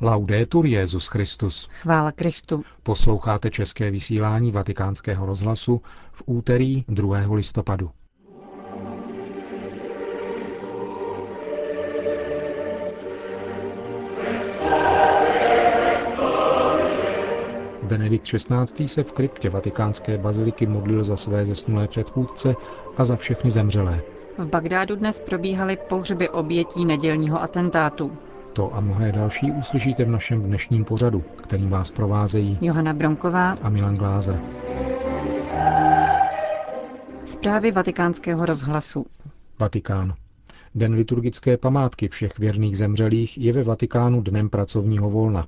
Laudetur 0.00 0.66
Jezus 0.66 1.06
Christus. 1.06 1.68
Chvála 1.72 2.12
Kristu. 2.12 2.62
Posloucháte 2.82 3.50
české 3.50 3.90
vysílání 3.90 4.52
Vatikánského 4.52 5.26
rozhlasu 5.26 5.80
v 6.12 6.22
úterý 6.26 6.84
2. 6.88 7.18
listopadu. 7.34 7.90
Benedikt 17.82 18.24
XVI. 18.24 18.88
se 18.88 19.02
v 19.02 19.12
kryptě 19.12 19.50
vatikánské 19.50 20.18
baziliky 20.18 20.66
modlil 20.66 21.04
za 21.04 21.16
své 21.16 21.46
zesnulé 21.46 21.88
předchůdce 21.88 22.54
a 22.96 23.04
za 23.04 23.16
všechny 23.16 23.50
zemřelé. 23.50 24.02
V 24.38 24.46
Bagdádu 24.46 24.96
dnes 24.96 25.20
probíhaly 25.20 25.76
pohřby 25.88 26.28
obětí 26.28 26.84
nedělního 26.84 27.42
atentátu. 27.42 28.12
To 28.58 28.74
a 28.74 28.80
mnohé 28.80 29.12
další 29.12 29.52
uslyšíte 29.52 30.04
v 30.04 30.08
našem 30.08 30.42
dnešním 30.42 30.84
pořadu, 30.84 31.20
kterým 31.20 31.70
vás 31.70 31.90
provázejí 31.90 32.58
Johana 32.60 32.92
Bronková 32.92 33.50
a 33.50 33.68
Milan 33.68 33.96
Glázer. 33.96 34.40
Zprávy 37.24 37.70
vatikánského 37.70 38.46
rozhlasu. 38.46 39.06
Vatikán. 39.58 40.14
Den 40.74 40.92
liturgické 40.94 41.56
památky 41.56 42.08
všech 42.08 42.38
věrných 42.38 42.78
zemřelých 42.78 43.38
je 43.38 43.52
ve 43.52 43.62
Vatikánu 43.62 44.22
dnem 44.22 44.50
pracovního 44.50 45.10
volna. 45.10 45.46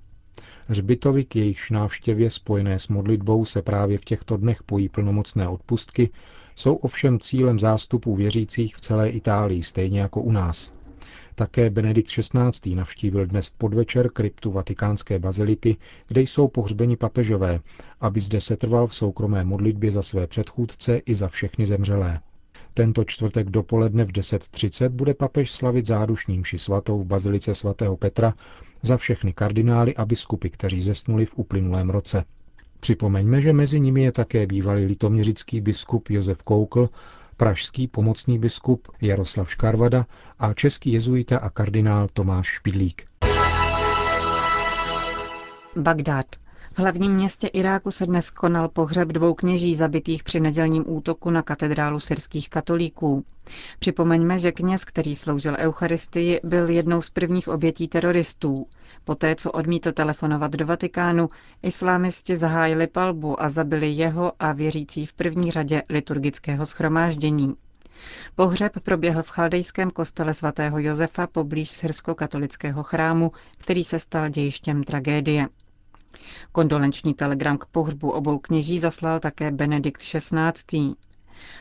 Hřbitovy 0.67 1.25
k 1.25 1.37
jejichž 1.37 1.71
návštěvě 1.71 2.31
spojené 2.31 2.79
s 2.79 2.89
modlitbou 2.89 3.45
se 3.45 3.63
právě 3.63 3.99
v 3.99 4.05
těchto 4.05 4.37
dnech 4.37 4.63
pojí 4.63 4.89
plnomocné 4.89 5.49
odpustky, 5.49 6.11
jsou 6.57 6.75
ovšem 6.75 7.21
cílem 7.21 7.59
zástupů 7.59 8.17
věřících 8.17 8.77
v 8.77 8.81
celé 8.81 9.09
Itálii, 9.09 9.63
stejně 9.63 10.01
jako 10.01 10.21
u 10.21 10.33
nás. 10.33 10.80
Také 11.41 11.71
Benedikt 11.71 12.11
XVI. 12.11 12.75
navštívil 12.75 13.27
dnes 13.27 13.47
v 13.47 13.53
podvečer 13.53 14.11
kryptu 14.11 14.51
vatikánské 14.51 15.19
baziliky, 15.19 15.77
kde 16.09 16.21
jsou 16.21 16.49
pohřbeni 16.49 16.97
papežové, 16.97 17.61
aby 18.01 18.21
zde 18.21 18.41
setrval 18.41 18.87
v 18.87 18.95
soukromé 18.95 19.45
modlitbě 19.45 19.93
za 19.93 20.03
své 20.03 20.27
předchůdce 20.27 20.97
i 21.07 21.15
za 21.15 21.29
všechny 21.29 21.67
zemřelé. 21.67 22.21
Tento 22.75 23.05
čtvrtek 23.05 23.51
dopoledne 23.51 24.05
v 24.05 24.09
10.30 24.13 24.89
bude 24.89 25.15
papež 25.15 25.51
slavit 25.51 25.87
zádušní 25.87 26.39
mši 26.39 26.59
svatou 26.59 26.99
v 26.99 27.07
bazilice 27.07 27.55
svatého 27.55 27.97
Petra 27.97 28.35
za 28.83 28.97
všechny 28.97 29.33
kardinály 29.33 29.97
a 29.97 30.05
biskupy, 30.05 30.49
kteří 30.51 30.83
zesnuli 30.83 31.27
v 31.27 31.39
uplynulém 31.39 31.91
roce. 31.91 32.25
Připomeňme, 32.81 33.41
že 33.41 33.53
mezi 33.53 33.81
nimi 33.81 34.03
je 34.03 34.13
také 34.13 34.47
bývalý 34.47 34.85
litoměřický 34.85 35.61
biskup 35.61 36.11
Josef 36.11 36.43
Koukl, 36.43 36.89
pražský 37.41 37.89
pomocný 37.89 38.39
biskup 38.39 38.89
Jaroslav 39.01 39.51
Škarvada 39.51 40.07
a 40.39 40.53
český 40.53 40.93
jezuita 40.93 41.39
a 41.39 41.51
kardinál 41.51 42.09
Tomáš 42.13 42.47
Špidlík. 42.47 43.07
Bagdád. 45.77 46.27
V 46.73 46.79
hlavním 46.79 47.13
městě 47.13 47.47
Iráku 47.47 47.91
se 47.91 48.07
dnes 48.07 48.31
konal 48.31 48.69
pohřeb 48.69 49.09
dvou 49.09 49.35
kněží 49.35 49.75
zabitých 49.77 50.25
při 50.25 50.41
nedělním 50.41 50.85
útoku 50.87 51.31
na 51.31 51.43
katedrálu 51.43 52.01
syrských 52.01 52.51
katolíků. 52.51 53.25
Připomeňme, 53.79 54.39
že 54.39 54.53
kněz, 54.53 54.85
který 54.85 55.15
sloužil 55.15 55.57
Eucharistii, 55.59 56.41
byl 56.45 56.69
jednou 56.71 57.03
z 57.03 57.11
prvních 57.11 57.49
obětí 57.49 57.89
teroristů. 57.89 58.67
Poté, 59.05 59.35
co 59.37 59.53
odmítl 59.53 59.93
telefonovat 59.93 60.53
do 60.53 60.67
Vatikánu, 60.67 61.29
islámisti 61.63 62.37
zahájili 62.37 62.87
palbu 62.87 63.43
a 63.43 63.49
zabili 63.49 63.91
jeho 63.91 64.33
a 64.39 64.53
věřící 64.53 65.07
v 65.07 65.13
první 65.13 65.51
řadě 65.51 65.83
liturgického 65.89 66.67
schromáždění. 66.67 67.55
Pohřeb 68.35 68.73
proběhl 68.83 69.23
v 69.23 69.29
chaldejském 69.31 69.91
kostele 69.91 70.35
svatého 70.35 70.79
Josefa 70.79 71.27
poblíž 71.27 71.71
syrsko-katolického 71.71 72.83
chrámu, 72.83 73.33
který 73.59 73.85
se 73.85 73.99
stal 73.99 74.29
dějištěm 74.29 74.85
tragédie. 74.85 75.49
Kondolenční 76.53 77.15
telegram 77.15 77.59
k 77.59 77.65
pohřbu 77.67 78.11
obou 78.11 78.39
kněží 78.39 78.79
zaslal 78.79 79.21
také 79.21 79.51
Benedikt 79.51 80.01
XVI. 80.03 80.95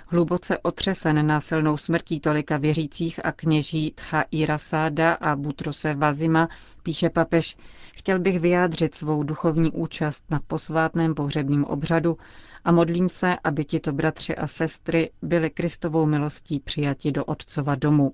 Hluboce 0.08 0.58
otřesen 0.58 1.28
násilnou 1.28 1.78
smrtí 1.78 2.20
tolika 2.20 2.58
věřících 2.58 3.26
a 3.26 3.32
kněží 3.32 3.92
Tcha 3.96 4.24
Irasáda 4.32 5.14
a 5.14 5.36
Butrose 5.36 5.94
Vazima, 5.96 6.50
píše 6.84 7.10
papež, 7.10 7.58
chtěl 7.98 8.20
bych 8.20 8.40
vyjádřit 8.40 8.96
svou 8.96 9.24
duchovní 9.24 9.72
účast 9.72 10.24
na 10.32 10.40
posvátném 10.48 11.16
pohřebním 11.16 11.66
obřadu 11.66 12.18
a 12.64 12.72
modlím 12.72 13.10
se, 13.10 13.36
aby 13.44 13.66
tito 13.66 13.92
bratři 13.92 14.36
a 14.36 14.48
sestry 14.48 15.12
byli 15.22 15.50
Kristovou 15.50 16.06
milostí 16.06 16.60
přijati 16.60 17.12
do 17.12 17.26
Otcova 17.26 17.76
domu. 17.76 18.12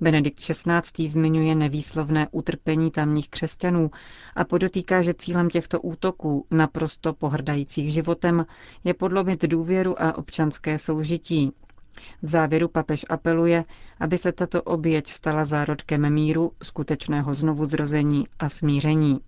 Benedikt 0.00 0.38
XVI. 0.38 1.08
zmiňuje 1.08 1.54
nevýslovné 1.54 2.28
utrpení 2.30 2.90
tamních 2.90 3.28
křesťanů 3.28 3.90
a 4.36 4.44
podotýká, 4.44 5.02
že 5.02 5.14
cílem 5.14 5.50
těchto 5.50 5.80
útoků, 5.80 6.46
naprosto 6.50 7.12
pohrdajících 7.12 7.92
životem, 7.92 8.46
je 8.84 8.94
podlomit 8.94 9.44
důvěru 9.44 10.02
a 10.02 10.18
občanské 10.18 10.78
soužití. 10.78 11.52
V 12.22 12.28
závěru 12.28 12.68
papež 12.68 13.06
apeluje, 13.08 13.64
aby 14.00 14.18
se 14.18 14.32
tato 14.32 14.62
oběť 14.62 15.08
stala 15.08 15.44
zárodkem 15.44 16.10
míru, 16.12 16.52
skutečného 16.62 17.34
znovuzrození 17.34 18.26
a 18.38 18.48
smíření. 18.48 19.20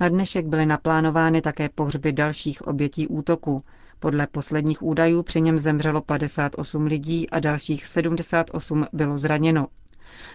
Na 0.00 0.08
dnešek 0.08 0.46
byly 0.46 0.66
naplánovány 0.66 1.40
také 1.42 1.68
pohřby 1.68 2.12
dalších 2.12 2.62
obětí 2.62 3.08
útoku, 3.08 3.64
podle 4.00 4.26
posledních 4.26 4.82
údajů 4.82 5.22
při 5.22 5.40
něm 5.40 5.58
zemřelo 5.58 6.00
58 6.00 6.86
lidí 6.86 7.30
a 7.30 7.40
dalších 7.40 7.86
78 7.86 8.86
bylo 8.92 9.18
zraněno. 9.18 9.66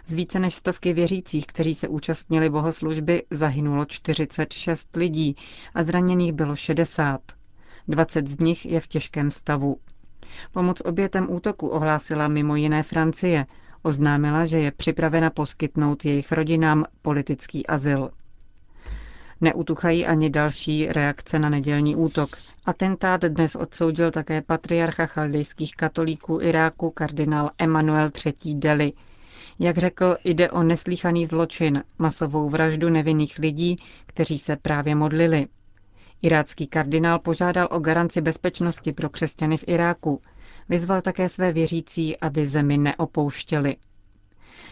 Z 0.07 0.13
více 0.13 0.39
než 0.39 0.55
stovky 0.55 0.93
věřících, 0.93 1.47
kteří 1.47 1.73
se 1.73 1.87
účastnili 1.87 2.49
bohoslužby, 2.49 3.23
zahynulo 3.31 3.85
46 3.85 4.95
lidí 4.95 5.35
a 5.75 5.83
zraněných 5.83 6.33
bylo 6.33 6.55
60. 6.55 7.21
20 7.87 8.27
z 8.27 8.39
nich 8.39 8.65
je 8.65 8.79
v 8.79 8.87
těžkém 8.87 9.31
stavu. 9.31 9.77
Pomoc 10.51 10.81
obětem 10.85 11.27
útoku 11.31 11.67
ohlásila 11.67 12.27
mimo 12.27 12.55
jiné 12.55 12.83
Francie. 12.83 13.45
Oznámila, 13.81 14.45
že 14.45 14.59
je 14.59 14.71
připravena 14.71 15.29
poskytnout 15.29 16.05
jejich 16.05 16.31
rodinám 16.31 16.85
politický 17.01 17.67
azyl. 17.67 18.09
Neutuchají 19.41 20.05
ani 20.05 20.29
další 20.29 20.85
reakce 20.87 21.39
na 21.39 21.49
nedělní 21.49 21.95
útok. 21.95 22.37
Atentát 22.65 23.21
dnes 23.21 23.55
odsoudil 23.55 24.11
také 24.11 24.41
patriarcha 24.41 25.05
chaldejských 25.05 25.75
katolíků 25.75 26.41
Iráku 26.41 26.89
kardinál 26.89 27.51
Emanuel 27.57 28.09
III. 28.25 28.55
Deli. 28.55 28.93
Jak 29.59 29.77
řekl, 29.77 30.17
jde 30.23 30.51
o 30.51 30.63
neslíchaný 30.63 31.25
zločin, 31.25 31.83
masovou 31.97 32.49
vraždu 32.49 32.89
nevinných 32.89 33.39
lidí, 33.39 33.75
kteří 34.05 34.39
se 34.39 34.55
právě 34.55 34.95
modlili. 34.95 35.47
Irácký 36.21 36.67
kardinál 36.67 37.19
požádal 37.19 37.67
o 37.71 37.79
garanci 37.79 38.21
bezpečnosti 38.21 38.93
pro 38.93 39.09
křesťany 39.09 39.57
v 39.57 39.63
Iráku. 39.67 40.21
Vyzval 40.69 41.01
také 41.01 41.29
své 41.29 41.51
věřící, 41.51 42.17
aby 42.17 42.47
zemi 42.47 42.77
neopouštěli. 42.77 43.75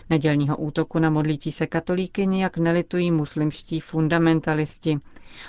Nedělního 0.10 0.58
útoku 0.58 1.00
na 1.00 1.10
modlící 1.10 1.52
se 1.52 1.68
katolíky 1.68 2.28
nijak 2.28 2.58
nelitují 2.58 3.12
muslimští 3.12 3.80
fundamentalisti. 3.80 5.00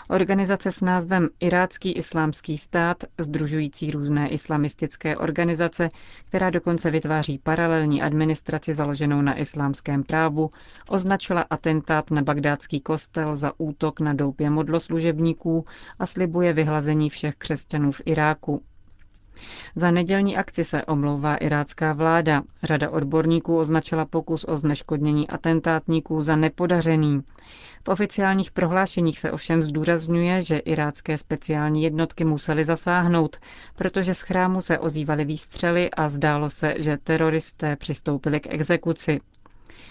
Organizace 0.09 0.73
s 0.73 0.81
názvem 0.81 1.29
Irácký 1.41 1.93
islámský 1.93 2.59
stát, 2.59 3.05
združující 3.19 3.91
různé 3.91 4.29
islamistické 4.29 5.17
organizace, 5.17 5.89
která 6.29 6.51
dokonce 6.51 6.91
vytváří 6.91 7.39
paralelní 7.39 8.03
administraci 8.03 8.75
založenou 8.75 9.23
na 9.23 9.39
islámském 9.39 10.05
právu, 10.05 10.51
označila 10.89 11.45
atentát 11.51 12.11
na 12.11 12.23
bagdátský 12.23 12.81
kostel 12.81 13.37
za 13.37 13.53
útok 13.59 14.01
na 14.01 14.13
doupě 14.13 14.51
modloslužebníků 14.51 15.65
a 15.99 16.07
slibuje 16.07 16.53
vyhlazení 16.53 17.11
všech 17.11 17.35
křesťanů 17.35 17.93
v 17.93 18.03
Iráku. 18.05 18.63
Za 19.77 19.91
nedělní 19.91 20.37
akci 20.37 20.65
se 20.65 20.85
omlouvá 20.85 21.37
irácká 21.37 21.93
vláda. 21.93 22.43
Řada 22.63 22.91
odborníků 22.91 23.59
označila 23.59 24.05
pokus 24.05 24.45
o 24.49 24.57
zneškodnění 24.57 25.29
atentátníků 25.29 26.23
za 26.23 26.37
nepodařený. 26.37 27.23
V 27.85 27.89
oficiálních 27.89 28.51
prohlášeních 28.51 29.19
se 29.19 29.33
ovšem 29.33 29.63
zdůrazňuje, 29.63 30.43
že 30.43 30.59
irácké 30.59 31.19
speciální 31.19 31.83
jednotky 31.83 32.25
musely 32.25 32.65
zasáhnout, 32.65 33.37
protože 33.77 34.15
z 34.15 34.21
chrámu 34.21 34.61
se 34.61 34.79
ozývaly 34.79 35.25
výstřely 35.25 35.91
a 35.91 36.09
zdálo 36.09 36.51
se, 36.51 36.75
že 36.79 36.99
teroristé 37.05 37.77
přistoupili 37.77 38.41
k 38.41 38.47
exekuci. 38.51 39.21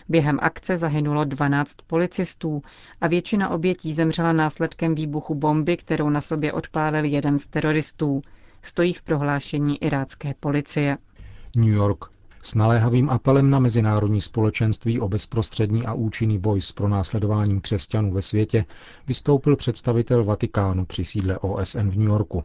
Během 0.09 0.39
akce 0.41 0.77
zahynulo 0.77 1.23
12 1.25 1.73
policistů 1.87 2.61
a 3.01 3.07
většina 3.07 3.49
obětí 3.49 3.93
zemřela 3.93 4.33
následkem 4.33 4.95
výbuchu 4.95 5.35
bomby, 5.35 5.77
kterou 5.77 6.09
na 6.09 6.21
sobě 6.21 6.53
odpálil 6.53 7.05
jeden 7.05 7.39
z 7.39 7.47
teroristů 7.47 8.21
stojí 8.61 8.93
v 8.93 9.01
prohlášení 9.01 9.83
irácké 9.83 10.33
policie. 10.39 10.97
New 11.55 11.73
York. 11.73 12.05
S 12.41 12.55
naléhavým 12.55 13.09
apelem 13.09 13.49
na 13.49 13.59
mezinárodní 13.59 14.21
společenství 14.21 14.99
o 14.99 15.09
bezprostřední 15.09 15.85
a 15.85 15.93
účinný 15.93 16.39
boj 16.39 16.61
s 16.61 16.71
pronásledováním 16.71 17.61
křesťanů 17.61 18.13
ve 18.13 18.21
světě 18.21 18.65
vystoupil 19.07 19.55
představitel 19.55 20.23
Vatikánu 20.23 20.85
při 20.85 21.05
sídle 21.05 21.37
OSN 21.37 21.89
v 21.89 21.97
New 21.97 22.07
Yorku. 22.07 22.43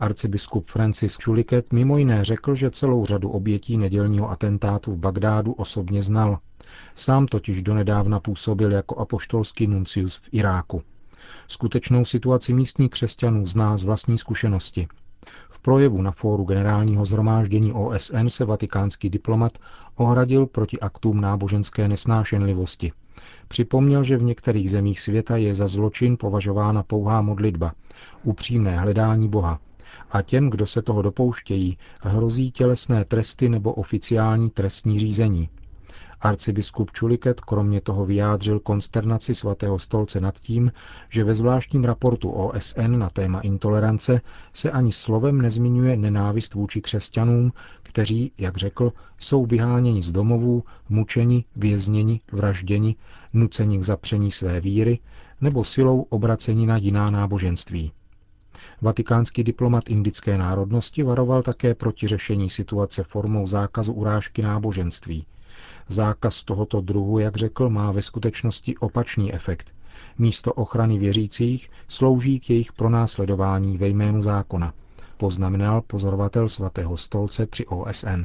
Arcibiskup 0.00 0.70
Francis 0.70 1.16
Chuliket 1.24 1.72
mimo 1.72 1.98
jiné 1.98 2.24
řekl, 2.24 2.54
že 2.54 2.70
celou 2.70 3.04
řadu 3.06 3.30
obětí 3.30 3.78
nedělního 3.78 4.30
atentátu 4.30 4.92
v 4.92 4.98
Bagdádu 4.98 5.52
osobně 5.52 6.02
znal. 6.02 6.38
Sám 6.94 7.26
totiž 7.26 7.62
donedávna 7.62 8.20
působil 8.20 8.72
jako 8.72 8.96
apoštolský 8.98 9.66
nuncius 9.66 10.16
v 10.16 10.28
Iráku. 10.32 10.82
Skutečnou 11.48 12.04
situaci 12.04 12.52
místních 12.52 12.90
křesťanů 12.90 13.46
zná 13.46 13.76
z 13.76 13.82
vlastní 13.84 14.18
zkušenosti. 14.18 14.88
V 15.48 15.60
projevu 15.60 16.02
na 16.02 16.10
fóru 16.10 16.44
generálního 16.44 17.04
zhromáždění 17.04 17.72
OSN 17.72 18.26
se 18.28 18.44
vatikánský 18.44 19.10
diplomat 19.10 19.58
ohradil 19.96 20.46
proti 20.46 20.80
aktům 20.80 21.20
náboženské 21.20 21.88
nesnášenlivosti. 21.88 22.92
Připomněl, 23.48 24.04
že 24.04 24.16
v 24.16 24.22
některých 24.22 24.70
zemích 24.70 25.00
světa 25.00 25.36
je 25.36 25.54
za 25.54 25.68
zločin 25.68 26.16
považována 26.16 26.82
pouhá 26.82 27.20
modlitba, 27.22 27.72
upřímné 28.22 28.78
hledání 28.78 29.28
Boha. 29.28 29.58
A 30.10 30.22
těm, 30.22 30.50
kdo 30.50 30.66
se 30.66 30.82
toho 30.82 31.02
dopouštějí, 31.02 31.78
hrozí 32.02 32.50
tělesné 32.50 33.04
tresty 33.04 33.48
nebo 33.48 33.72
oficiální 33.72 34.50
trestní 34.50 34.98
řízení. 34.98 35.48
Arcibiskup 36.24 36.90
Čuliket 36.92 37.40
kromě 37.40 37.80
toho 37.80 38.06
vyjádřil 38.06 38.60
konsternaci 38.60 39.34
svatého 39.34 39.78
stolce 39.78 40.20
nad 40.20 40.40
tím, 40.40 40.72
že 41.08 41.24
ve 41.24 41.34
zvláštním 41.34 41.84
raportu 41.84 42.30
OSN 42.30 42.98
na 42.98 43.10
téma 43.10 43.40
intolerance 43.40 44.20
se 44.52 44.70
ani 44.70 44.92
slovem 44.92 45.42
nezmiňuje 45.42 45.96
nenávist 45.96 46.54
vůči 46.54 46.80
křesťanům, 46.80 47.52
kteří, 47.82 48.32
jak 48.38 48.56
řekl, 48.56 48.92
jsou 49.18 49.46
vyháněni 49.46 50.02
z 50.02 50.12
domovů, 50.12 50.64
mučeni, 50.88 51.44
vězněni, 51.56 52.20
vražděni, 52.32 52.96
nuceni 53.32 53.78
k 53.78 53.82
zapření 53.82 54.30
své 54.30 54.60
víry 54.60 54.98
nebo 55.40 55.64
silou 55.64 56.00
obraceni 56.00 56.66
na 56.66 56.76
jiná 56.76 57.10
náboženství. 57.10 57.92
Vatikánský 58.82 59.44
diplomat 59.44 59.84
indické 59.88 60.38
národnosti 60.38 61.02
varoval 61.02 61.42
také 61.42 61.74
proti 61.74 62.08
řešení 62.08 62.50
situace 62.50 63.02
formou 63.02 63.46
zákazu 63.46 63.92
urážky 63.92 64.42
náboženství. 64.42 65.26
Zákaz 65.88 66.42
tohoto 66.44 66.80
druhu, 66.80 67.18
jak 67.18 67.36
řekl, 67.36 67.70
má 67.70 67.92
ve 67.92 68.02
skutečnosti 68.02 68.76
opačný 68.76 69.34
efekt. 69.34 69.74
Místo 70.18 70.52
ochrany 70.52 70.98
věřících 70.98 71.70
slouží 71.88 72.40
k 72.40 72.50
jejich 72.50 72.72
pronásledování 72.72 73.78
ve 73.78 73.88
jménu 73.88 74.22
zákona, 74.22 74.74
poznamenal 75.16 75.80
pozorovatel 75.80 76.48
svatého 76.48 76.96
stolce 76.96 77.46
při 77.46 77.66
OSN. 77.66 78.24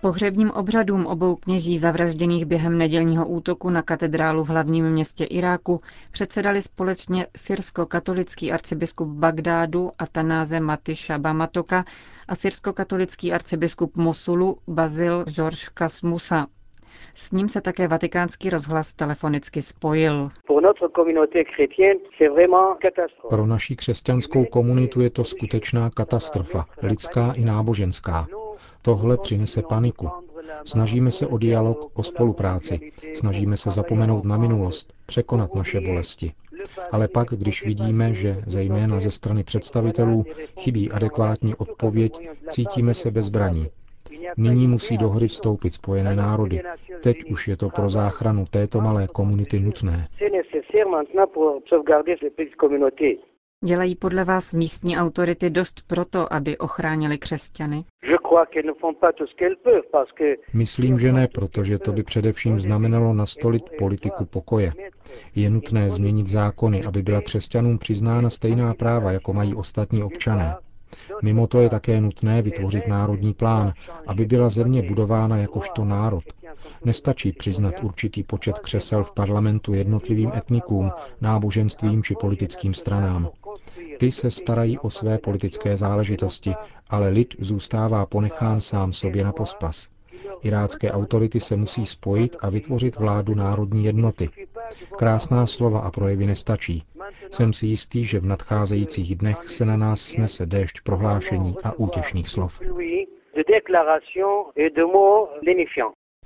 Pohřebním 0.00 0.50
obřadům 0.50 1.06
obou 1.06 1.36
kněží 1.36 1.78
zavražděných 1.78 2.44
během 2.44 2.78
nedělního 2.78 3.26
útoku 3.26 3.70
na 3.70 3.82
katedrálu 3.82 4.44
v 4.44 4.48
hlavním 4.48 4.90
městě 4.90 5.24
Iráku 5.24 5.80
předsedali 6.12 6.62
společně 6.62 7.26
syrsko-katolický 7.36 8.52
arcibiskup 8.52 9.08
Bagdádu 9.08 9.90
Atanáze 9.98 10.60
Matisha 10.60 11.18
Bamatoka 11.18 11.84
a 12.28 12.34
syrsko-katolický 12.34 13.32
arcibiskup 13.32 13.96
Mosulu 13.96 14.56
Bazil 14.68 15.24
George 15.24 15.68
Kasmusa. 15.68 16.46
S 17.14 17.32
ním 17.32 17.48
se 17.48 17.60
také 17.60 17.88
vatikánský 17.88 18.50
rozhlas 18.50 18.92
telefonicky 18.92 19.62
spojil. 19.62 20.28
Pro 23.28 23.46
naši 23.46 23.76
křesťanskou 23.76 24.44
komunitu 24.44 25.00
je 25.00 25.10
to 25.10 25.24
skutečná 25.24 25.90
katastrofa, 25.90 26.64
lidská 26.82 27.32
i 27.32 27.44
náboženská. 27.44 28.26
Tohle 28.86 29.16
přinese 29.16 29.62
paniku. 29.62 30.08
Snažíme 30.64 31.10
se 31.10 31.26
o 31.26 31.38
dialog, 31.38 31.90
o 31.98 32.02
spolupráci. 32.02 32.92
Snažíme 33.14 33.56
se 33.56 33.70
zapomenout 33.70 34.24
na 34.24 34.36
minulost, 34.36 34.92
překonat 35.06 35.54
naše 35.54 35.80
bolesti. 35.80 36.32
Ale 36.92 37.08
pak, 37.08 37.28
když 37.28 37.64
vidíme, 37.64 38.14
že 38.14 38.42
zejména 38.46 39.00
ze 39.00 39.10
strany 39.10 39.44
představitelů 39.44 40.24
chybí 40.60 40.92
adekvátní 40.92 41.54
odpověď, 41.54 42.28
cítíme 42.50 42.94
se 42.94 43.10
bezbraní. 43.10 43.66
Nyní 44.36 44.68
musí 44.68 44.98
do 44.98 45.08
hry 45.08 45.28
vstoupit 45.28 45.74
spojené 45.74 46.16
národy. 46.16 46.62
Teď 47.02 47.30
už 47.30 47.48
je 47.48 47.56
to 47.56 47.68
pro 47.68 47.88
záchranu 47.88 48.44
této 48.50 48.80
malé 48.80 49.08
komunity 49.08 49.60
nutné. 49.60 50.08
Dělají 53.64 53.96
podle 53.96 54.24
vás 54.24 54.52
místní 54.54 54.96
autority 54.98 55.50
dost 55.50 55.82
proto, 55.86 56.32
aby 56.32 56.58
ochránili 56.58 57.18
křesťany? 57.18 57.84
Myslím, 60.52 60.98
že 60.98 61.12
ne, 61.12 61.28
protože 61.28 61.78
to 61.78 61.92
by 61.92 62.02
především 62.02 62.60
znamenalo 62.60 63.14
nastolit 63.14 63.62
politiku 63.78 64.24
pokoje. 64.24 64.72
Je 65.34 65.50
nutné 65.50 65.90
změnit 65.90 66.26
zákony, 66.26 66.84
aby 66.84 67.02
byla 67.02 67.20
křesťanům 67.20 67.78
přiznána 67.78 68.30
stejná 68.30 68.74
práva, 68.74 69.12
jako 69.12 69.32
mají 69.32 69.54
ostatní 69.54 70.02
občané. 70.02 70.56
Mimo 71.22 71.46
to 71.46 71.60
je 71.60 71.70
také 71.70 72.00
nutné 72.00 72.42
vytvořit 72.42 72.88
národní 72.88 73.34
plán, 73.34 73.72
aby 74.06 74.24
byla 74.24 74.48
země 74.48 74.82
budována 74.82 75.36
jakožto 75.36 75.84
národ. 75.84 76.24
Nestačí 76.84 77.32
přiznat 77.32 77.74
určitý 77.82 78.22
počet 78.22 78.58
křesel 78.58 79.04
v 79.04 79.12
parlamentu 79.12 79.74
jednotlivým 79.74 80.32
etnikům, 80.34 80.90
náboženstvím 81.20 82.02
či 82.02 82.14
politickým 82.20 82.74
stranám. 82.74 83.30
Ty 83.98 84.12
se 84.12 84.30
starají 84.30 84.78
o 84.78 84.90
své 84.90 85.18
politické 85.18 85.76
záležitosti, 85.76 86.54
ale 86.90 87.08
lid 87.08 87.34
zůstává 87.38 88.06
ponechán 88.06 88.60
sám 88.60 88.92
sobě 88.92 89.24
na 89.24 89.32
pospas. 89.32 89.90
Irácké 90.42 90.92
autority 90.92 91.40
se 91.40 91.56
musí 91.56 91.86
spojit 91.86 92.36
a 92.40 92.50
vytvořit 92.50 92.96
vládu 92.96 93.34
národní 93.34 93.84
jednoty. 93.84 94.28
Krásná 94.98 95.46
slova 95.46 95.80
a 95.80 95.90
projevy 95.90 96.26
nestačí. 96.26 96.82
Jsem 97.30 97.52
si 97.52 97.66
jistý, 97.66 98.04
že 98.04 98.20
v 98.20 98.26
nadcházejících 98.26 99.16
dnech 99.16 99.48
se 99.48 99.64
na 99.64 99.76
nás 99.76 100.00
snese 100.00 100.46
déšť 100.46 100.80
prohlášení 100.80 101.54
a 101.64 101.72
útěšných 101.72 102.28
slov. 102.28 102.60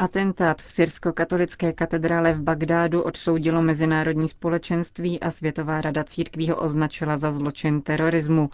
Atentát 0.01 0.63
v 0.63 0.71
syrsko-katolické 0.71 1.73
katedrále 1.73 2.33
v 2.33 2.41
Bagdádu 2.43 3.03
odsoudilo 3.03 3.63
mezinárodní 3.63 4.29
společenství 4.29 5.21
a 5.21 5.31
Světová 5.31 5.81
rada 5.81 6.05
církví 6.05 6.51
ho 6.51 6.57
označila 6.57 7.17
za 7.17 7.33
zločin 7.33 7.83
terorismu. 7.83 8.51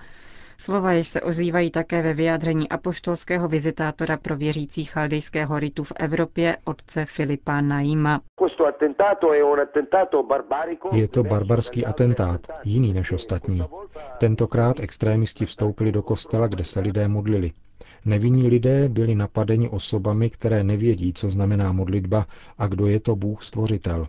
Slova, 0.59 0.93
jež 0.93 1.09
se 1.09 1.21
ozývají 1.21 1.71
také 1.71 2.03
ve 2.03 2.15
vyjádření 2.15 2.69
apoštolského 2.69 3.49
vizitátora 3.49 4.17
pro 4.17 4.37
věřící 4.37 4.85
chaldejského 4.85 5.59
ritu 5.59 5.85
v 5.85 5.93
Evropě, 5.97 6.57
otce 6.65 7.05
Filipa 7.05 7.61
Naima. 7.61 8.21
Je 10.93 11.09
to 11.09 11.25
barbarský 11.25 11.87
atentát, 11.87 12.41
jiný 12.65 12.95
než 12.95 13.13
ostatní. 13.13 13.63
Tentokrát 14.19 14.81
extrémisti 14.81 15.47
vstoupili 15.47 15.93
do 15.93 16.03
kostela, 16.03 16.47
kde 16.47 16.65
se 16.65 16.81
lidé 16.81 17.09
modlili. 17.09 17.53
Nevinní 18.07 18.49
lidé 18.49 18.89
byli 18.89 19.15
napadeni 19.15 19.69
osobami, 19.69 20.31
které 20.31 20.65
nevědí, 20.65 21.13
co 21.13 21.31
znamená 21.31 21.73
modlitba 21.73 22.27
a 22.59 22.67
kdo 22.67 22.87
je 22.87 23.01
to 23.01 23.17
Bůh 23.17 23.43
stvořitel. 23.43 24.07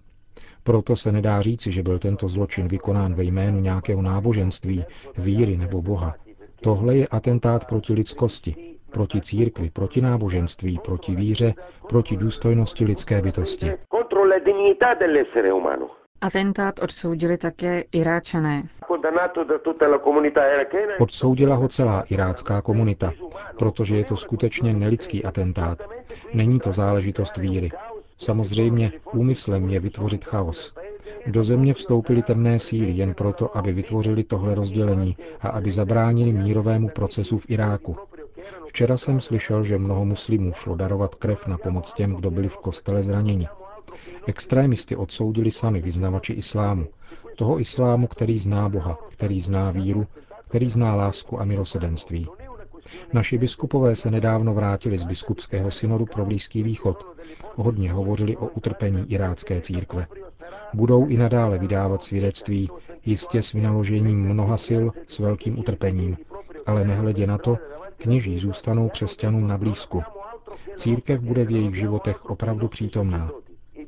Proto 0.63 0.95
se 0.95 1.11
nedá 1.11 1.41
říci, 1.41 1.71
že 1.71 1.83
byl 1.83 1.99
tento 1.99 2.29
zločin 2.29 2.67
vykonán 2.67 3.13
ve 3.15 3.23
jménu 3.23 3.59
nějakého 3.59 4.01
náboženství, 4.01 4.85
víry 5.17 5.57
nebo 5.57 5.81
Boha. 5.81 6.15
Tohle 6.61 6.97
je 6.97 7.07
atentát 7.07 7.67
proti 7.67 7.93
lidskosti, 7.93 8.55
proti 8.91 9.21
církvi, 9.21 9.69
proti 9.69 10.01
náboženství, 10.01 10.79
proti 10.85 11.15
víře, 11.15 11.53
proti 11.89 12.17
důstojnosti 12.17 12.85
lidské 12.85 13.21
bytosti. 13.21 13.71
Atentát 16.21 16.79
odsoudili 16.79 17.37
také 17.37 17.83
Iráčané. 17.91 18.63
Odsoudila 20.99 21.55
ho 21.55 21.67
celá 21.67 22.03
irácká 22.09 22.61
komunita, 22.61 23.13
protože 23.59 23.95
je 23.95 24.05
to 24.05 24.17
skutečně 24.17 24.73
nelidský 24.73 25.25
atentát. 25.25 25.89
Není 26.33 26.59
to 26.59 26.71
záležitost 26.71 27.37
víry. 27.37 27.71
Samozřejmě 28.17 28.91
úmyslem 29.13 29.69
je 29.69 29.79
vytvořit 29.79 30.25
chaos. 30.25 30.73
Do 31.27 31.43
země 31.43 31.73
vstoupily 31.73 32.21
temné 32.21 32.59
síly 32.59 32.91
jen 32.91 33.13
proto, 33.13 33.57
aby 33.57 33.73
vytvořili 33.73 34.23
tohle 34.23 34.55
rozdělení 34.55 35.17
a 35.41 35.49
aby 35.49 35.71
zabránili 35.71 36.33
mírovému 36.33 36.89
procesu 36.89 37.37
v 37.37 37.49
Iráku. 37.49 37.95
Včera 38.67 38.97
jsem 38.97 39.21
slyšel, 39.21 39.63
že 39.63 39.77
mnoho 39.77 40.05
muslimů 40.05 40.53
šlo 40.53 40.75
darovat 40.75 41.15
krev 41.15 41.47
na 41.47 41.57
pomoc 41.57 41.93
těm, 41.93 42.13
kdo 42.13 42.31
byli 42.31 42.47
v 42.47 42.57
kostele 42.57 43.03
zraněni. 43.03 43.47
Extrémisty 44.27 44.95
odsoudili 44.95 45.51
sami 45.51 45.81
vyznavači 45.81 46.33
islámu. 46.33 46.87
Toho 47.35 47.59
islámu, 47.59 48.07
který 48.07 48.39
zná 48.39 48.69
Boha, 48.69 48.97
který 49.09 49.41
zná 49.41 49.71
víru, 49.71 50.07
který 50.47 50.69
zná 50.69 50.95
lásku 50.95 51.41
a 51.41 51.45
milosedenství. 51.45 52.27
Naši 53.13 53.37
biskupové 53.37 53.95
se 53.95 54.11
nedávno 54.11 54.53
vrátili 54.53 54.97
z 54.97 55.03
biskupského 55.03 55.71
synodu 55.71 56.05
pro 56.05 56.25
Blízký 56.25 56.63
východ. 56.63 57.05
Hodně 57.55 57.93
hovořili 57.93 58.37
o 58.37 58.47
utrpení 58.47 59.11
irácké 59.11 59.61
církve. 59.61 60.07
Budou 60.73 61.07
i 61.07 61.17
nadále 61.17 61.57
vydávat 61.57 62.03
svědectví, 62.03 62.69
jistě 63.05 63.43
s 63.43 63.53
vynaložením 63.53 64.23
mnoha 64.23 64.57
sil, 64.67 64.85
s 65.07 65.19
velkým 65.19 65.59
utrpením. 65.59 66.17
Ale 66.65 66.85
nehledě 66.85 67.27
na 67.27 67.37
to, 67.37 67.57
Kněží 67.97 68.39
zůstanou 68.39 68.89
křesťanům 68.89 69.47
na 69.47 69.57
blízku. 69.57 70.03
Církev 70.75 71.21
bude 71.21 71.45
v 71.45 71.51
jejich 71.51 71.75
životech 71.75 72.25
opravdu 72.25 72.67
přítomná. 72.67 73.31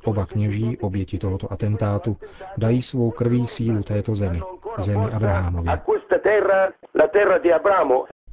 Oba 0.03 0.25
kněží, 0.25 0.77
oběti 0.77 1.17
tohoto 1.17 1.51
atentátu, 1.53 2.17
dají 2.57 2.81
svou 2.81 3.11
krví 3.11 3.47
sílu 3.47 3.83
této 3.83 4.15
zemi, 4.15 4.41
zemi 4.77 5.05
Abrahamově. 5.05 5.71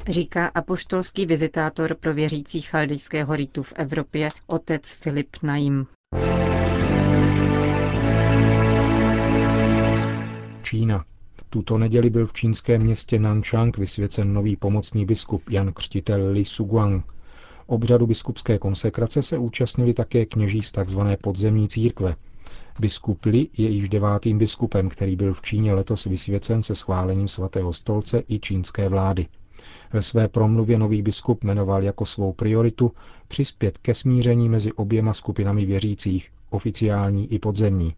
Říká 0.08 0.50
apoštolský 0.54 1.26
vizitátor 1.26 1.94
pro 1.94 2.14
věřící 2.14 2.60
chaldejského 2.60 3.36
ritu 3.36 3.62
v 3.62 3.72
Evropě, 3.76 4.28
otec 4.46 4.92
Filip 4.92 5.36
Naim. 5.42 5.86
Čína. 10.62 11.04
Tuto 11.50 11.78
neděli 11.78 12.10
byl 12.10 12.26
v 12.26 12.32
čínském 12.32 12.82
městě 12.82 13.18
Nanchang 13.18 13.78
vysvěcen 13.78 14.32
nový 14.32 14.56
pomocný 14.56 15.06
biskup 15.06 15.50
Jan 15.50 15.72
Křtitel 15.72 16.30
Li 16.30 16.44
Suguang. 16.44 17.15
Obřadu 17.66 18.06
biskupské 18.06 18.58
konsekrace 18.58 19.22
se 19.22 19.38
účastnili 19.38 19.94
také 19.94 20.26
kněží 20.26 20.62
z 20.62 20.72
tzv. 20.72 21.00
podzemní 21.22 21.68
církve. 21.68 22.16
Biskup 22.80 23.24
Li 23.24 23.48
je 23.58 23.68
již 23.68 23.88
devátým 23.88 24.38
biskupem, 24.38 24.88
který 24.88 25.16
byl 25.16 25.34
v 25.34 25.42
Číně 25.42 25.74
letos 25.74 26.04
vysvěcen 26.04 26.62
se 26.62 26.74
schválením 26.74 27.28
svatého 27.28 27.72
stolce 27.72 28.22
i 28.28 28.38
čínské 28.38 28.88
vlády. 28.88 29.26
Ve 29.92 30.02
své 30.02 30.28
promluvě 30.28 30.78
nový 30.78 31.02
biskup 31.02 31.44
jmenoval 31.44 31.82
jako 31.82 32.06
svou 32.06 32.32
prioritu 32.32 32.92
přispět 33.28 33.78
ke 33.78 33.94
smíření 33.94 34.48
mezi 34.48 34.72
oběma 34.72 35.14
skupinami 35.14 35.64
věřících, 35.64 36.30
oficiální 36.50 37.32
i 37.32 37.38
podzemní. 37.38 37.94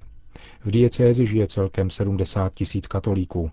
V 0.64 0.70
diecézi 0.70 1.26
žije 1.26 1.46
celkem 1.46 1.90
70 1.90 2.54
tisíc 2.54 2.86
katolíků. 2.86 3.50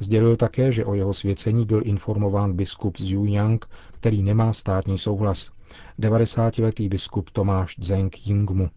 Sdělil 0.00 0.36
také, 0.36 0.72
že 0.72 0.84
o 0.84 0.94
jeho 0.94 1.12
svěcení 1.12 1.66
byl 1.66 1.82
informován 1.84 2.52
biskup 2.52 2.98
z 2.98 3.10
Yunyang, 3.10 3.64
který 3.92 4.22
nemá 4.22 4.52
státní 4.52 4.98
souhlas. 4.98 5.50
90-letý 5.98 6.88
biskup 6.88 7.30
Tomáš 7.30 7.76
Zeng 7.78 8.26
Yingmu. 8.26 8.70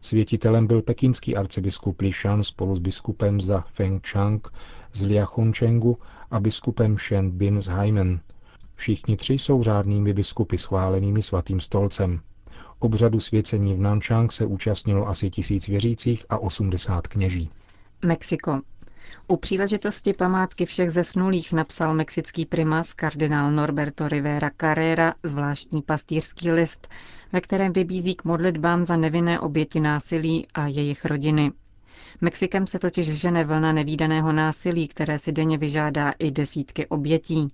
Světitelem 0.00 0.66
byl 0.66 0.82
pekínský 0.82 1.36
arcibiskup 1.36 2.00
Li 2.00 2.12
Shan 2.12 2.44
spolu 2.44 2.76
s 2.76 2.78
biskupem 2.78 3.40
za 3.40 3.60
Feng 3.60 4.06
Chang 4.06 4.48
z 4.92 5.02
Liachongchengu 5.02 5.98
a 6.30 6.40
biskupem 6.40 6.98
Shen 6.98 7.30
Bin 7.30 7.62
z 7.62 7.66
Haimen. 7.66 8.20
Všichni 8.74 9.16
tři 9.16 9.34
jsou 9.34 9.62
řádnými 9.62 10.12
biskupy 10.12 10.58
schválenými 10.58 11.22
svatým 11.22 11.60
stolcem. 11.60 12.20
Obřadu 12.78 13.20
svěcení 13.20 13.74
v 13.74 13.80
Nanchang 13.80 14.32
se 14.32 14.46
účastnilo 14.46 15.08
asi 15.08 15.30
tisíc 15.30 15.66
věřících 15.66 16.26
a 16.28 16.38
80 16.38 17.06
kněží. 17.06 17.50
Mexiko. 18.04 18.60
U 19.28 19.36
příležitosti 19.36 20.12
památky 20.12 20.66
všech 20.66 20.90
zesnulých 20.90 21.52
napsal 21.52 21.94
mexický 21.94 22.46
primas 22.46 22.92
kardinál 22.92 23.52
Norberto 23.52 24.08
Rivera 24.08 24.50
Carrera 24.60 25.14
zvláštní 25.22 25.82
pastýřský 25.82 26.50
list, 26.50 26.88
ve 27.32 27.40
kterém 27.40 27.72
vybízí 27.72 28.14
k 28.14 28.24
modlitbám 28.24 28.84
za 28.84 28.96
nevinné 28.96 29.40
oběti 29.40 29.80
násilí 29.80 30.46
a 30.54 30.66
jejich 30.66 31.04
rodiny. 31.04 31.52
Mexikem 32.20 32.66
se 32.66 32.78
totiž 32.78 33.06
žene 33.06 33.44
vlna 33.44 33.72
nevýdaného 33.72 34.32
násilí, 34.32 34.88
které 34.88 35.18
si 35.18 35.32
denně 35.32 35.58
vyžádá 35.58 36.12
i 36.18 36.30
desítky 36.30 36.86
obětí. 36.86 37.48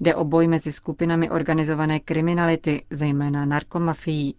Jde 0.00 0.14
o 0.14 0.24
boj 0.24 0.48
mezi 0.48 0.72
skupinami 0.72 1.30
organizované 1.30 2.00
kriminality, 2.00 2.84
zejména 2.90 3.44
narkomafií. 3.44 4.34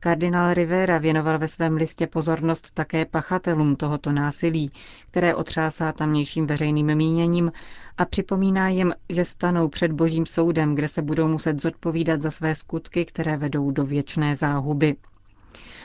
Kardinál 0.00 0.54
Rivera 0.54 0.98
věnoval 0.98 1.38
ve 1.38 1.48
svém 1.48 1.76
listě 1.76 2.06
pozornost 2.06 2.70
také 2.74 3.04
pachatelům 3.04 3.76
tohoto 3.76 4.12
násilí, 4.12 4.70
které 5.10 5.34
otřásá 5.34 5.92
tamnějším 5.92 6.46
veřejným 6.46 6.94
míněním 6.94 7.52
a 7.98 8.04
připomíná 8.04 8.68
jim, 8.68 8.94
že 9.08 9.24
stanou 9.24 9.68
před 9.68 9.92
božím 9.92 10.26
soudem, 10.26 10.74
kde 10.74 10.88
se 10.88 11.02
budou 11.02 11.28
muset 11.28 11.62
zodpovídat 11.62 12.22
za 12.22 12.30
své 12.30 12.54
skutky, 12.54 13.04
které 13.04 13.36
vedou 13.36 13.70
do 13.70 13.84
věčné 13.84 14.36
záhuby. 14.36 14.96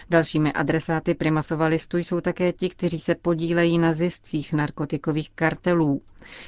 Dalšími 0.09 0.53
adresáty 0.53 1.13
Primasova 1.13 1.65
listu 1.65 1.97
jsou 1.97 2.21
také 2.21 2.53
ti, 2.53 2.69
kteří 2.69 2.99
se 2.99 3.15
podílejí 3.15 3.77
na 3.77 3.93
ziscích 3.93 4.53
narkotikových 4.53 5.29
kartelů. 5.29 6.01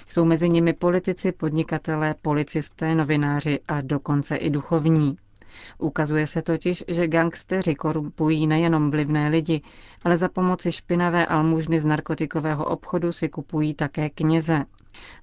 Jsou 0.07 0.25
mezi 0.25 0.49
nimi 0.49 0.73
politici, 0.73 1.31
podnikatelé, 1.31 2.15
policisté, 2.21 2.95
novináři 2.95 3.59
a 3.67 3.81
dokonce 3.81 4.35
i 4.35 4.49
duchovní. 4.49 5.17
Ukazuje 5.77 6.27
se 6.27 6.41
totiž, 6.41 6.83
že 6.87 7.07
gangsteři 7.07 7.75
korumpují 7.75 8.47
nejenom 8.47 8.91
vlivné 8.91 9.29
lidi, 9.29 9.61
ale 10.03 10.17
za 10.17 10.29
pomoci 10.29 10.71
špinavé 10.71 11.25
almužny 11.25 11.81
z 11.81 11.85
narkotikového 11.85 12.65
obchodu 12.65 13.11
si 13.11 13.29
kupují 13.29 13.73
také 13.73 14.09
kněze. 14.09 14.65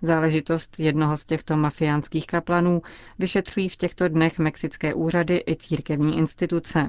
Záležitost 0.03 0.81
jednoho 0.81 1.17
z 1.17 1.25
těchto 1.25 1.57
mafiánských 1.57 2.27
kaplanů 2.27 2.83
vyšetřují 3.19 3.69
v 3.69 3.77
těchto 3.77 4.09
dnech 4.09 4.39
mexické 4.39 4.95
úřady 4.95 5.43
i 5.49 5.57
církevní 5.57 6.19
instituce. 6.19 6.89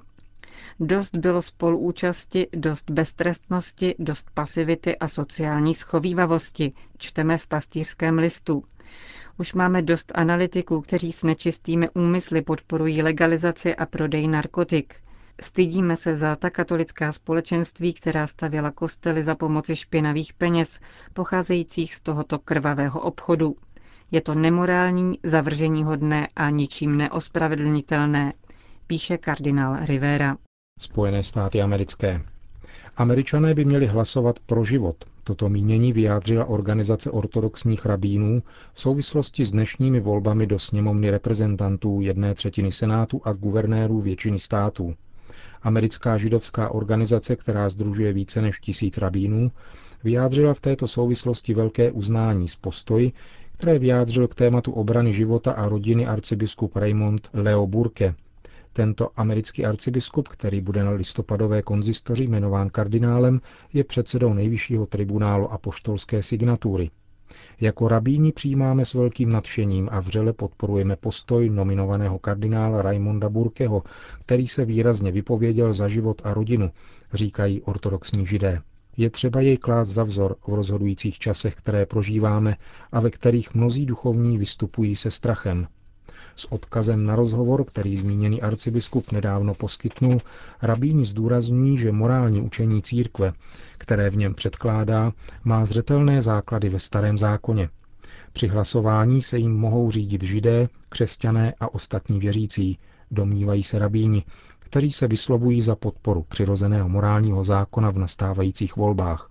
Dost 0.80 1.16
bylo 1.16 1.42
spoluúčasti, 1.42 2.48
dost 2.56 2.90
beztrestnosti, 2.90 3.96
dost 4.00 4.28
pasivity 4.34 4.98
a 4.98 5.08
sociální 5.08 5.74
schovývavosti, 5.74 6.74
čteme 6.98 7.38
v 7.38 7.48
pastýřském 7.48 8.18
listu. 8.18 8.64
Už 9.40 9.54
máme 9.54 9.82
dost 9.82 10.12
analytiků, 10.16 10.82
kteří 10.82 11.12
s 11.12 11.24
nečistými 11.24 11.90
úmysly 11.90 12.42
podporují 12.42 13.02
legalizaci 13.02 13.76
a 13.76 13.86
prodej 13.86 14.28
narkotik. 14.28 14.96
Stydíme 15.42 15.96
se 15.96 16.18
za 16.18 16.36
ta 16.36 16.50
katolická 16.50 17.12
společenství, 17.12 17.94
která 17.94 18.28
stavěla 18.28 18.72
kostely 18.72 19.24
za 19.24 19.36
pomoci 19.36 19.76
špinavých 19.76 20.34
peněz, 20.34 20.80
pocházejících 21.14 21.96
z 21.96 22.02
tohoto 22.02 22.40
krvavého 22.40 23.00
obchodu. 23.00 23.56
Je 24.12 24.22
to 24.22 24.34
nemorální, 24.36 25.20
zavržení 25.24 25.84
hodné 25.84 26.28
a 26.36 26.50
ničím 26.50 26.98
neospravedlnitelné, 26.98 28.34
píše 28.88 29.18
kardinál 29.18 29.78
Rivera. 29.86 30.38
Spojené 30.80 31.24
státy 31.24 31.62
americké. 31.62 32.22
Američané 32.98 33.54
by 33.54 33.66
měli 33.66 33.88
hlasovat 33.88 34.40
pro 34.40 34.64
život. 34.64 35.06
Toto 35.30 35.50
mínění 35.50 35.94
vyjádřila 35.94 36.46
organizace 36.46 37.12
ortodoxních 37.12 37.86
rabínů 37.86 38.44
v 38.74 38.82
souvislosti 38.82 39.46
s 39.46 39.52
dnešními 39.52 40.00
volbami 40.00 40.48
do 40.48 40.60
sněmovny 40.60 41.10
reprezentantů 41.10 42.02
jedné 42.02 42.34
třetiny 42.36 42.72
senátu 42.72 43.22
a 43.24 43.34
guvernérů 43.34 44.02
většiny 44.02 44.40
států. 44.40 44.94
Americká 45.62 46.18
židovská 46.18 46.70
organizace, 46.70 47.36
která 47.36 47.70
združuje 47.70 48.14
více 48.14 48.42
než 48.42 48.60
tisíc 48.60 48.98
rabínů, 48.98 49.52
vyjádřila 50.04 50.54
v 50.54 50.62
této 50.62 50.88
souvislosti 50.88 51.54
velké 51.54 51.92
uznání 51.92 52.48
z 52.48 52.56
postoji, 52.56 53.12
které 53.58 53.80
vyjádřil 53.80 54.28
k 54.28 54.36
tématu 54.36 54.72
obrany 54.72 55.14
života 55.14 55.52
a 55.52 55.70
rodiny 55.70 56.08
arcibiskup 56.08 56.76
Raymond 56.76 57.30
Leo 57.34 57.68
Burke, 57.68 58.16
tento 58.80 59.10
americký 59.16 59.66
arcibiskup, 59.66 60.28
který 60.28 60.62
bude 60.62 60.84
na 60.84 60.92
listopadové 60.92 61.62
konzistoři 61.62 62.24
jmenován 62.24 62.70
kardinálem, 62.70 63.42
je 63.74 63.84
předsedou 63.84 64.34
nejvyššího 64.34 64.86
tribunálu 64.86 65.52
apoštolské 65.52 66.24
signatury. 66.24 66.90
Jako 67.62 67.88
rabíni 67.88 68.32
přijímáme 68.32 68.86
s 68.86 68.94
velkým 68.94 69.30
nadšením 69.30 69.90
a 69.92 70.00
vřele 70.00 70.34
podporujeme 70.34 70.96
postoj 70.96 71.50
nominovaného 71.50 72.20
kardinála 72.20 72.82
Raimonda 72.82 73.30
Burkeho, 73.30 73.84
který 74.20 74.48
se 74.48 74.66
výrazně 74.66 75.12
vypověděl 75.12 75.74
za 75.74 75.88
život 75.88 76.22
a 76.24 76.34
rodinu, 76.34 76.72
říkají 77.14 77.62
ortodoxní 77.62 78.26
židé. 78.26 78.62
Je 78.98 79.10
třeba 79.10 79.42
jej 79.42 79.58
klást 79.58 79.90
za 79.90 80.04
vzor 80.04 80.36
v 80.48 80.54
rozhodujících 80.54 81.20
časech, 81.20 81.56
které 81.56 81.86
prožíváme 81.86 82.56
a 82.92 83.00
ve 83.00 83.10
kterých 83.10 83.54
mnozí 83.54 83.86
duchovní 83.86 84.38
vystupují 84.38 84.96
se 84.96 85.12
strachem, 85.12 85.68
s 86.40 86.52
odkazem 86.52 87.06
na 87.06 87.16
rozhovor, 87.16 87.64
který 87.66 87.98
zmíněný 87.98 88.42
arcibiskup 88.42 89.12
nedávno 89.12 89.54
poskytnul, 89.54 90.22
rabíni 90.62 91.06
zdůrazňují, 91.06 91.78
že 91.78 91.92
morální 91.92 92.42
učení 92.42 92.82
církve, 92.82 93.34
které 93.78 94.10
v 94.10 94.18
něm 94.18 94.34
předkládá, 94.34 95.12
má 95.44 95.66
zřetelné 95.66 96.22
základy 96.22 96.70
ve 96.70 96.80
starém 96.80 97.18
zákoně. 97.18 97.70
Při 98.34 98.48
hlasování 98.48 99.22
se 99.22 99.38
jim 99.38 99.54
mohou 99.58 99.92
řídit 99.92 100.24
židé, 100.24 100.68
křesťané 100.90 101.54
a 101.60 101.74
ostatní 101.74 102.20
věřící, 102.20 102.78
domnívají 103.12 103.64
se 103.64 103.80
rabíni, 103.80 104.24
kteří 104.60 104.92
se 104.92 105.08
vyslovují 105.08 105.62
za 105.62 105.76
podporu 105.76 106.26
přirozeného 106.30 106.90
morálního 106.90 107.44
zákona 107.44 107.90
v 107.92 107.98
nastávajících 107.98 108.76
volbách. 108.76 109.30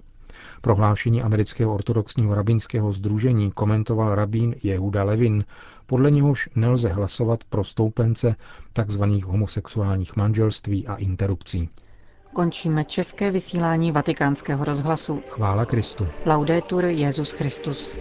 Prohlášení 0.60 1.22
amerického 1.22 1.74
ortodoxního 1.74 2.34
rabinského 2.34 2.92
združení 2.92 3.50
komentoval 3.50 4.14
rabín 4.14 4.54
Jehuda 4.62 5.04
Levin, 5.04 5.44
podle 5.86 6.10
něhož 6.10 6.48
nelze 6.54 6.88
hlasovat 6.88 7.44
pro 7.44 7.64
stoupence 7.64 8.36
tzv. 8.72 9.02
homosexuálních 9.24 10.16
manželství 10.16 10.86
a 10.86 10.94
interrupcí. 10.94 11.68
Končíme 12.34 12.84
české 12.84 13.30
vysílání 13.30 13.92
vatikánského 13.92 14.64
rozhlasu. 14.64 15.22
Chvála 15.28 15.66
Kristu. 15.66 16.08
Laudetur 16.26 16.84
Jezus 16.84 17.30
Christus. 17.30 17.98